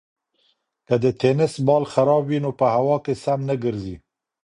[0.87, 3.95] که د تېنس بال خراب وي نو په هوا کې سم نه ګرځي.